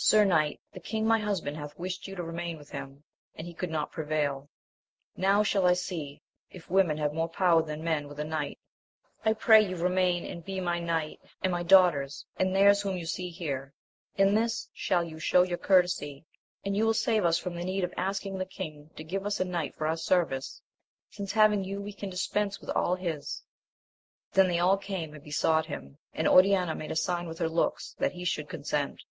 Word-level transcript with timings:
Sir 0.00 0.24
knight, 0.24 0.60
the 0.72 0.78
king 0.78 1.08
my 1.08 1.18
husband 1.18 1.56
hath 1.56 1.76
wished 1.76 2.06
you 2.06 2.14
to 2.14 2.22
remain 2.22 2.56
with 2.56 2.70
him, 2.70 3.02
and 3.34 3.48
he 3.48 3.52
could 3.52 3.68
not 3.68 3.90
prevail; 3.90 4.48
now 5.16 5.42
shall 5.42 5.66
I 5.66 5.72
see 5.72 6.22
if 6.52 6.70
women 6.70 6.96
have 6.98 7.12
more 7.12 7.28
power 7.28 7.64
than 7.64 7.82
men 7.82 8.06
with 8.06 8.20
a 8.20 8.24
knight; 8.24 8.60
I 9.24 9.32
pray 9.32 9.60
you 9.60 9.74
remain 9.74 10.24
and 10.24 10.44
be 10.44 10.60
my 10.60 10.78
knight, 10.78 11.18
and 11.42 11.50
my 11.50 11.64
daughter's, 11.64 12.24
and 12.36 12.54
theirs 12.54 12.80
whom 12.82 12.96
you 12.96 13.06
see 13.06 13.30
here; 13.30 13.74
in 14.14 14.36
this 14.36 14.68
shall 14.72 15.02
you 15.02 15.18
show 15.18 15.42
your 15.42 15.58
courtesy, 15.58 16.24
and 16.64 16.76
you 16.76 16.84
will 16.86 16.94
save 16.94 17.24
us 17.24 17.36
from 17.36 17.56
the 17.56 17.64
need 17.64 17.82
of 17.82 17.92
asking 17.96 18.38
= 18.38 18.38
the 18.38 18.46
king 18.46 18.90
to 18.94 19.02
give 19.02 19.26
us 19.26 19.40
a 19.40 19.44
knight 19.44 19.74
for 19.74 19.88
our 19.88 19.96
service, 19.96 20.62
since 21.10 21.32
having 21.32 21.64
you 21.64 21.80
we 21.82 21.92
can 21.92 22.08
dispense 22.08 22.60
with 22.60 22.70
all 22.70 22.94
his. 22.94 23.42
Then 24.30 24.46
they 24.46 24.60
all 24.60 24.76
came 24.78 25.12
and 25.12 25.24
besought 25.24 25.66
him, 25.66 25.98
and 26.12 26.28
Oriana 26.28 26.76
made 26.76 26.92
a 26.92 26.96
sign 26.96 27.26
with 27.26 27.38
her 27.40 27.48
looks 27.48 27.96
that 27.98 28.12
he 28.12 28.24
should 28.24 28.48
con 28.48 28.62
sent. 28.62 29.02